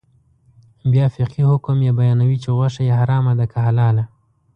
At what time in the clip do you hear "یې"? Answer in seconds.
1.87-1.91, 2.87-2.93